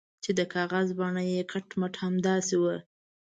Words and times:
چې 0.23 0.31
د 0.39 0.41
کاغذ 0.53 0.87
بڼه 0.99 1.23
یې 1.31 1.41
کټ 1.51 1.67
مټ 1.79 1.93
همداسې 2.03 2.55
وه. 2.63 2.75